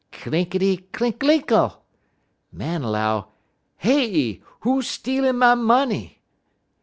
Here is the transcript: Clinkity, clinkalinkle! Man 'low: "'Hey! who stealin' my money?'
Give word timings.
Clinkity, 0.11 0.77
clinkalinkle! 0.91 1.75
Man 2.51 2.81
'low: 2.81 3.27
"'Hey! 3.77 4.41
who 4.61 4.81
stealin' 4.81 5.37
my 5.37 5.53
money?' 5.53 6.19